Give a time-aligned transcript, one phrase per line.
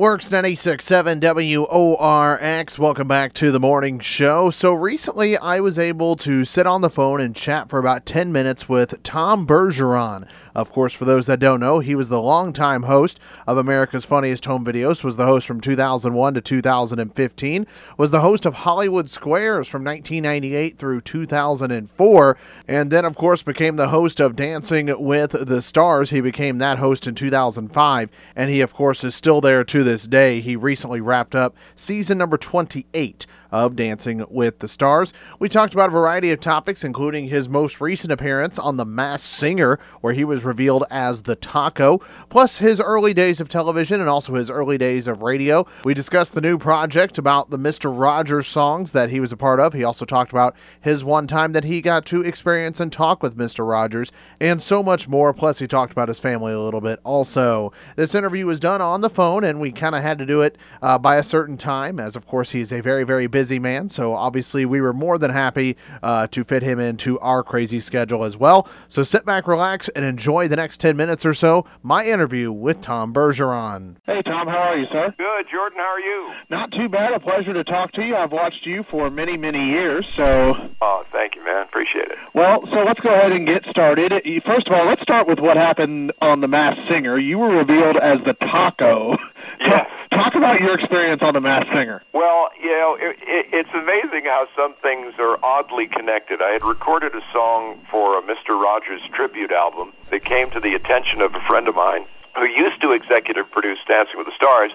[0.00, 2.78] Works 96.7 WORX.
[2.78, 4.48] Welcome back to the morning show.
[4.48, 8.32] So, recently I was able to sit on the phone and chat for about 10
[8.32, 10.26] minutes with Tom Bergeron.
[10.54, 14.46] Of course, for those that don't know, he was the longtime host of America's Funniest
[14.46, 17.66] Home Videos, was the host from 2001 to 2015,
[17.98, 23.76] was the host of Hollywood Squares from 1998 through 2004, and then, of course, became
[23.76, 26.08] the host of Dancing with the Stars.
[26.08, 30.06] He became that host in 2005, and he, of course, is still there to this
[30.06, 30.38] day.
[30.38, 35.12] He recently wrapped up season number 28 of Dancing with the Stars.
[35.38, 39.28] We talked about a variety of topics, including his most recent appearance on The Masked
[39.28, 44.08] Singer, where he was revealed as the Taco, plus his early days of television and
[44.08, 45.66] also his early days of radio.
[45.84, 47.92] We discussed the new project about the Mr.
[47.96, 49.72] Rogers songs that he was a part of.
[49.72, 53.36] He also talked about his one time that he got to experience and talk with
[53.36, 53.68] Mr.
[53.68, 55.32] Rogers, and so much more.
[55.32, 57.72] Plus, he talked about his family a little bit also.
[57.96, 60.56] This interview was done on the phone, and we kind of had to do it
[60.82, 63.88] uh, by a certain time, as of course he's a very, very busy man.
[63.88, 68.24] So obviously, we were more than happy uh, to fit him into our crazy schedule
[68.24, 68.68] as well.
[68.88, 71.64] So sit back, relax, and enjoy the next 10 minutes or so.
[71.82, 73.96] My interview with Tom Bergeron.
[74.06, 75.14] Hey, Tom, how are you, sir?
[75.16, 75.78] Good, Jordan.
[75.78, 76.32] How are you?
[76.50, 77.12] Not too bad.
[77.14, 78.14] A pleasure to talk to you.
[78.16, 80.06] I've watched you for many, many years.
[80.14, 81.62] So, Oh, thank you, man.
[81.62, 82.18] Appreciate it.
[82.34, 84.12] well, so let's go ahead and get started.
[84.44, 87.18] First of all, let's start with what happened on The Masked Singer.
[87.18, 89.16] You were revealed as the Taco.
[89.60, 89.88] Yes.
[90.20, 92.02] Talk about your experience on The Masked Singer.
[92.12, 96.42] Well, you know, it, it, it's amazing how some things are oddly connected.
[96.42, 98.50] I had recorded a song for a Mr.
[98.50, 102.04] Rogers tribute album that came to the attention of a friend of mine
[102.36, 104.72] who used to executive produce Dancing with the Stars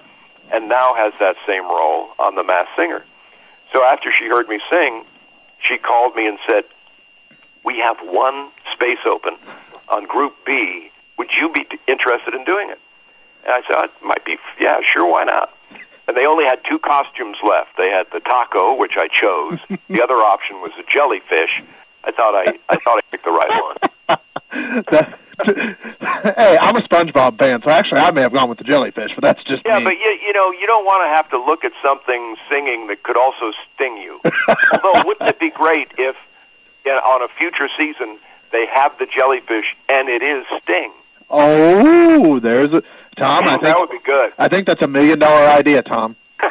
[0.52, 3.04] and now has that same role on The Masked Singer.
[3.72, 5.04] So after she heard me sing,
[5.60, 6.64] she called me and said,
[7.64, 9.36] "We have one space open
[9.88, 10.90] on Group B.
[11.18, 12.80] Would you be interested in doing it?"
[13.46, 15.52] And I said, "It might be, yeah, sure, why not?"
[16.08, 17.76] And they only had two costumes left.
[17.76, 19.58] They had the taco, which I chose.
[19.88, 21.62] the other option was a jellyfish.
[22.04, 23.76] I thought I, I thought I picked the right one.
[25.44, 29.22] Hey, I'm a SpongeBob fan, so actually I may have gone with the jellyfish, but
[29.22, 29.84] that's just Yeah, me.
[29.84, 33.02] but you, you know, you don't want to have to look at something singing that
[33.02, 34.18] could also sting you.
[34.72, 36.16] Although, wouldn't it be great if,
[36.86, 38.18] you know, on a future season,
[38.50, 40.90] they have the jellyfish and it is Sting?
[41.30, 42.82] Oh, there's a
[43.16, 43.44] Tom.
[43.44, 44.32] I think, that would be good.
[44.38, 46.16] I think that's a million dollar idea, Tom.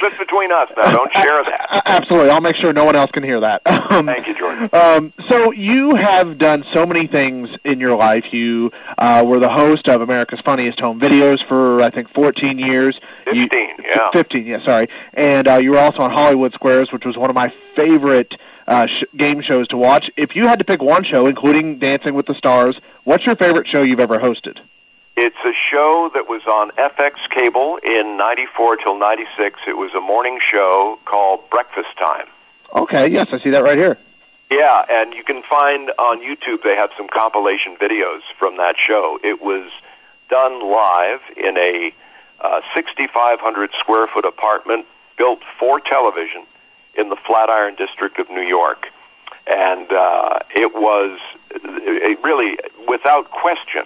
[0.00, 0.90] Just between us though.
[0.92, 1.82] Don't share that.
[1.86, 2.30] Absolutely.
[2.30, 3.62] I'll make sure no one else can hear that.
[3.90, 4.70] Um, Thank you, Jordan.
[4.72, 8.32] Um, so you have done so many things in your life.
[8.32, 12.96] You uh, were the host of America's Funniest Home Videos for I think 14 years.
[13.26, 14.10] You- 15, yeah.
[14.12, 14.88] 15, yeah, sorry.
[15.12, 18.32] And uh, you were also on Hollywood Squares, which was one of my favorite
[18.68, 20.08] uh, sh- game shows to watch.
[20.16, 23.66] If you had to pick one show, including Dancing with the Stars, what's your favorite
[23.66, 24.58] show you've ever hosted?
[25.16, 29.60] It's a show that was on FX cable in 94 till 96.
[29.66, 32.26] It was a morning show called Breakfast Time.
[32.74, 33.98] Okay, yes, I see that right here.
[34.50, 39.18] Yeah, and you can find on YouTube they have some compilation videos from that show.
[39.22, 39.70] It was
[40.28, 41.92] done live in a
[42.40, 44.86] uh, 6,500 square foot apartment
[45.18, 46.46] built for television
[46.94, 48.88] in the Flatiron District of New York.
[49.46, 51.18] And uh, it was
[51.52, 52.58] it really,
[52.88, 53.84] without question,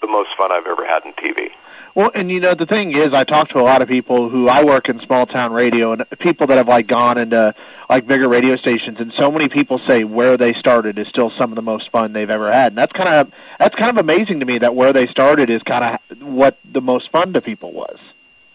[0.00, 1.50] the most fun I've ever had in TV.
[1.94, 4.48] Well, and you know the thing is, I talk to a lot of people who
[4.48, 7.54] I work in small town radio, and people that have like gone into
[7.88, 11.50] like bigger radio stations, and so many people say where they started is still some
[11.50, 14.40] of the most fun they've ever had, and that's kind of that's kind of amazing
[14.40, 17.72] to me that where they started is kind of what the most fun to people
[17.72, 17.98] was.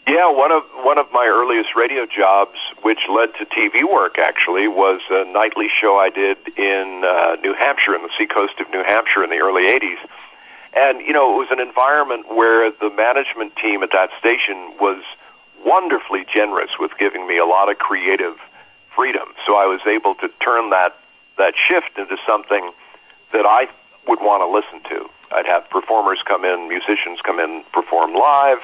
[0.08, 4.68] Yeah, one of one of my earliest radio jobs, which led to TV work, actually,
[4.68, 8.84] was a nightly show I did in uh, New Hampshire, in the seacoast of New
[8.84, 10.00] Hampshire, in the early '80s.
[10.74, 15.02] And you know, it was an environment where the management team at that station was
[15.66, 18.36] wonderfully generous with giving me a lot of creative
[18.94, 19.30] freedom.
[19.47, 20.97] So I was able to turn that
[21.38, 22.72] that shift into something
[23.31, 23.69] that I
[24.08, 25.09] would want to listen to.
[25.34, 28.59] I'd have performers come in, musicians come in, perform live,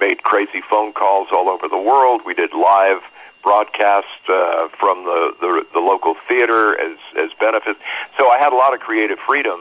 [0.00, 2.22] made crazy phone calls all over the world.
[2.24, 3.02] We did live
[3.42, 7.80] broadcasts uh, from the, the the local theater as as benefits.
[8.18, 9.60] So I had a lot of creative freedom,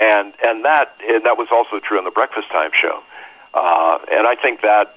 [0.00, 3.02] and and that and that was also true on the Breakfast Time show.
[3.54, 4.96] Uh, and I think that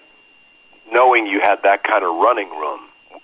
[0.92, 2.82] knowing you had that kind of running room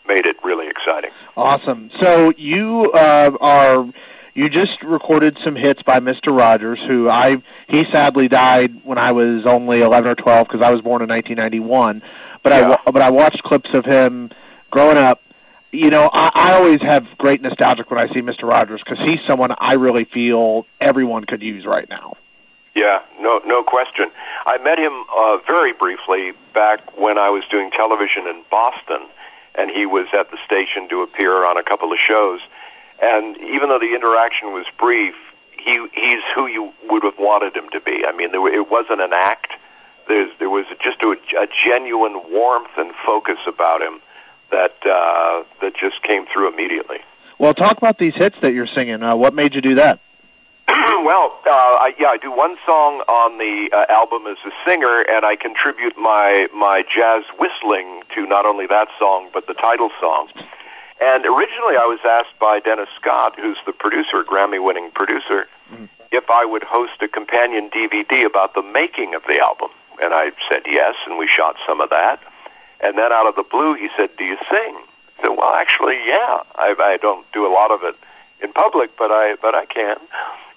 [0.07, 1.11] made it really exciting.
[1.37, 1.89] Awesome.
[1.99, 3.87] So you uh, are
[4.33, 6.35] you just recorded some hits by Mr.
[6.37, 7.37] Rogers, who I
[7.67, 11.09] he sadly died when I was only 11 or 12 because I was born in
[11.09, 12.01] 1991.
[12.43, 12.67] But I Yeah.
[12.69, 14.31] wa- but I watched clips of him
[14.71, 15.21] growing up.
[15.71, 18.43] You know, I, I always have great nostalgic when I see Mr.
[18.49, 22.15] Rogers because he's someone I really feel everyone could use right now.
[22.75, 24.09] Yeah, no, no question.
[24.45, 29.01] I met him uh, very briefly back when I was doing television in Boston,
[29.55, 32.39] and he was at the station to appear on a couple of shows.
[33.01, 35.15] And even though the interaction was brief,
[35.57, 38.05] he he's who you would have wanted him to be.
[38.05, 39.53] I mean, there, it wasn't an act.
[40.07, 44.01] There's, there was just a, a genuine warmth and focus about him
[44.51, 46.99] that uh, that just came through immediately.
[47.37, 49.01] Well, talk about these hits that you're singing.
[49.01, 49.99] Uh, what made you do that?
[50.67, 55.03] well, uh, I, yeah, I do one song on the uh, album as a singer,
[55.09, 59.89] and I contribute my my jazz whistling to not only that song but the title
[59.99, 60.29] song.
[61.01, 65.85] And originally, I was asked by Dennis Scott, who's the producer, Grammy-winning producer, mm-hmm.
[66.11, 69.69] if I would host a companion DVD about the making of the album.
[69.99, 72.21] And I said yes, and we shot some of that.
[72.81, 74.75] And then out of the blue, he said, "Do you sing?"
[75.17, 76.41] I said, "Well, actually, yeah.
[76.55, 77.95] I, I don't do a lot of it
[78.41, 79.97] in public, but I but I can."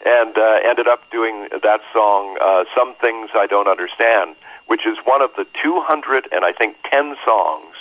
[0.07, 4.37] And uh, ended up doing that song, uh, "Some Things I Don't Understand,"
[4.67, 7.75] which is one of the 200 and I think 10 songs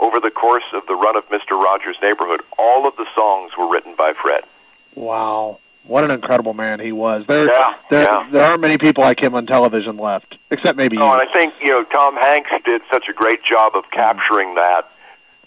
[0.00, 1.50] over the course of the run of Mr.
[1.52, 4.44] Rogers' Neighborhood, all of the songs were written by Fred.
[4.94, 5.60] Wow.
[5.84, 7.26] What an incredible man he was.
[7.26, 8.28] There, yeah, there, yeah.
[8.30, 11.12] there aren't many people like him on television left, except maybe oh, you.
[11.12, 14.90] and I think you know Tom Hanks did such a great job of capturing that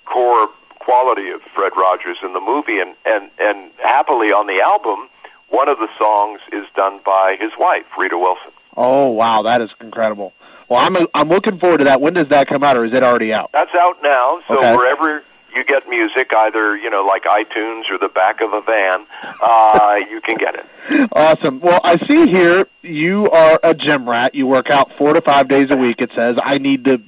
[0.05, 5.07] core quality of Fred Rogers in the movie, and and and happily on the album,
[5.49, 8.51] one of the songs is done by his wife, Rita Wilson.
[8.75, 10.33] Oh wow, that is incredible.
[10.73, 12.01] Well, I'm I'm looking forward to that.
[12.01, 13.51] When does that come out, or is it already out?
[13.53, 14.41] That's out now.
[14.47, 14.75] So Okay.
[14.75, 15.21] wherever
[15.55, 19.05] you get music, either you know like iTunes or the back of a van,
[19.39, 20.65] uh, you can get it.
[21.15, 21.59] Awesome.
[21.59, 24.33] Well, I see here you are a gym rat.
[24.33, 26.01] You work out four to five days a week.
[26.01, 27.01] It says I need to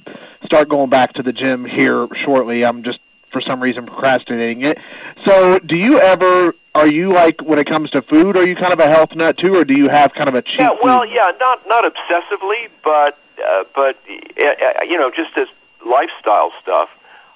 [0.44, 2.64] start going back to the gym here shortly.
[2.64, 3.00] I'm just
[3.36, 4.78] for some reason procrastinating it.
[5.26, 6.54] So, do you ever?
[6.74, 8.34] Are you like when it comes to food?
[8.36, 10.40] Are you kind of a health nut too, or do you have kind of a
[10.40, 10.60] cheat?
[10.60, 11.12] Yeah, well, food?
[11.12, 15.48] yeah, not not obsessively, but uh, but uh, you know, just as
[15.84, 16.88] lifestyle stuff.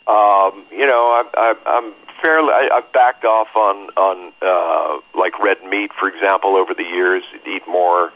[0.07, 1.93] Um, you know, I, I, I'm
[2.23, 2.53] fairly.
[2.53, 7.25] I, I've backed off on on uh, like red meat, for example, over the years.
[7.47, 8.11] Eat more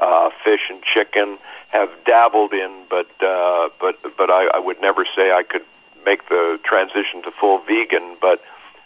[0.00, 1.38] uh, fish and chicken.
[1.68, 5.64] Have dabbled in, but uh, but but I, I would never say I could
[6.04, 8.16] make the transition to full vegan.
[8.20, 8.42] But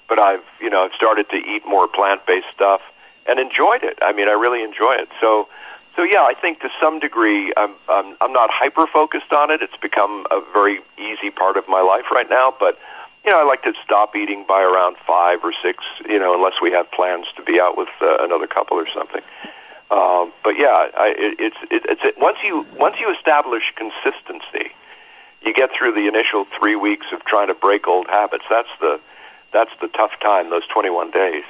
[0.08, 2.80] but I've you know I've started to eat more plant based stuff
[3.26, 3.98] and enjoyed it.
[4.02, 5.08] I mean, I really enjoy it.
[5.20, 5.48] So
[5.96, 9.62] so yeah, I think to some degree, I'm I'm, I'm not hyper focused on it.
[9.62, 12.54] It's become a very easy part of my life right now.
[12.58, 12.78] But
[13.24, 15.84] you know, I like to stop eating by around five or six.
[16.08, 19.22] You know, unless we have plans to be out with uh, another couple or something.
[19.90, 24.72] Um, but yeah, I, it, it's it, it's it, once you once you establish consistency,
[25.44, 28.44] you get through the initial three weeks of trying to break old habits.
[28.48, 29.00] That's the
[29.52, 30.50] that's the tough time.
[30.50, 31.44] Those 21 days.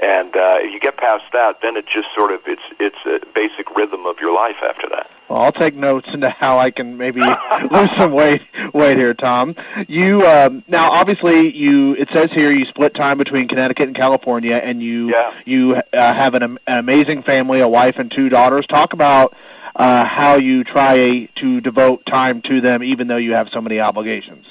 [0.00, 3.20] And uh, if you get past that, then it just sort of it's it's a
[3.34, 5.08] basic rhythm of your life after that.
[5.28, 7.20] Well, I'll take notes into how I can maybe
[7.70, 8.42] lose some weight.
[8.72, 9.54] Weight here, Tom.
[9.86, 11.94] You um, now obviously you.
[11.94, 15.34] It says here you split time between Connecticut and California, and you Yeah.
[15.44, 18.66] you uh, have an, an amazing family, a wife and two daughters.
[18.66, 19.36] Talk about
[19.74, 23.80] uh, how you try to devote time to them, even though you have so many
[23.80, 24.46] obligations.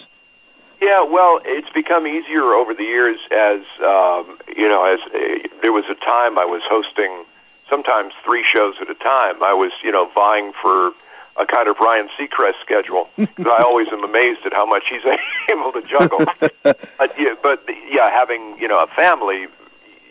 [0.82, 4.86] Yeah, well, it's become easier over the years as um, you know.
[4.86, 7.26] As uh, there was a time I was hosting
[7.70, 9.44] sometimes three shows at a time.
[9.44, 10.94] I was you know vying for
[11.38, 15.02] a kind of Ryan Seacrest schedule I always am amazed at how much he's
[15.52, 16.26] able to juggle.
[16.64, 16.78] but,
[17.18, 19.48] yeah, but yeah, having you know a family,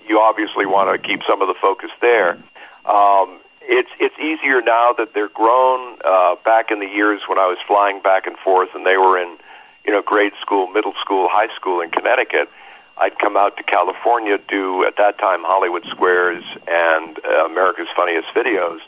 [0.08, 2.38] you obviously want to keep some of the focus there.
[2.84, 3.39] Um,
[3.70, 5.96] it's it's easier now that they're grown.
[6.04, 9.16] Uh, back in the years when I was flying back and forth and they were
[9.16, 9.38] in
[9.86, 12.50] you know grade school, middle school, high school in Connecticut,
[12.98, 18.28] I'd come out to California do at that time Hollywood Squares and uh, America's Funniest
[18.34, 18.80] Videos.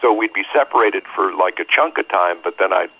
[0.00, 2.90] So we'd be separated for like a chunk of time, but then I'd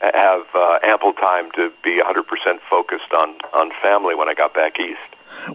[0.00, 4.80] have uh, ample time to be 100% focused on on family when I got back
[4.80, 4.98] east.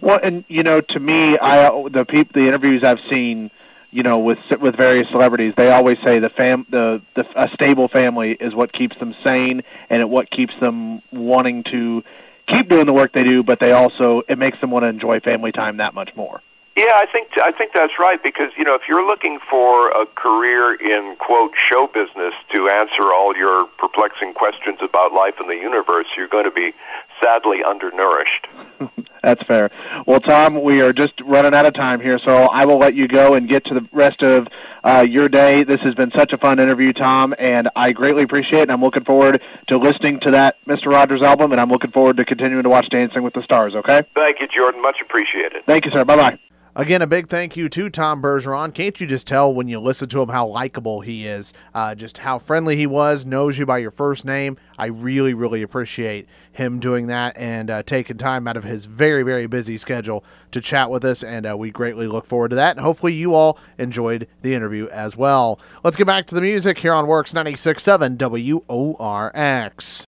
[0.00, 3.50] Well, and you know, to me, I the peop, the interviews I've seen,
[3.90, 7.88] you know, with with various celebrities, they always say the fam the, the a stable
[7.88, 12.04] family is what keeps them sane and it what keeps them wanting to
[12.46, 15.20] keep doing the work they do, but they also it makes them want to enjoy
[15.20, 16.42] family time that much more.
[16.78, 20.06] Yeah, I think I think that's right because you know if you're looking for a
[20.06, 25.56] career in quote show business to answer all your perplexing questions about life and the
[25.56, 26.74] universe, you're going to be
[27.20, 28.46] sadly undernourished.
[29.24, 29.72] That's fair.
[30.06, 33.08] Well, Tom, we are just running out of time here, so I will let you
[33.08, 34.46] go and get to the rest of
[34.84, 35.64] uh, your day.
[35.64, 38.62] This has been such a fun interview, Tom, and I greatly appreciate it.
[38.62, 40.92] And I'm looking forward to listening to that Mr.
[40.92, 43.74] Rogers album, and I'm looking forward to continuing to watch Dancing with the Stars.
[43.74, 44.02] Okay?
[44.14, 44.80] Thank you, Jordan.
[44.80, 45.66] Much appreciated.
[45.66, 46.04] Thank you, sir.
[46.04, 46.38] Bye bye.
[46.78, 48.72] Again, a big thank you to Tom Bergeron.
[48.72, 51.52] Can't you just tell when you listen to him how likable he is?
[51.74, 54.56] Uh, just how friendly he was, knows you by your first name.
[54.78, 59.24] I really, really appreciate him doing that and uh, taking time out of his very,
[59.24, 61.24] very busy schedule to chat with us.
[61.24, 62.76] And uh, we greatly look forward to that.
[62.76, 65.58] And hopefully, you all enjoyed the interview as well.
[65.82, 69.96] Let's get back to the music here on Works 96.7 WORX.